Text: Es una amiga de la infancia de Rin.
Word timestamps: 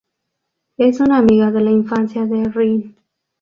Es 0.77 0.99
una 0.99 1.19
amiga 1.19 1.51
de 1.51 1.61
la 1.61 1.69
infancia 1.69 2.25
de 2.25 2.45
Rin. 2.45 2.97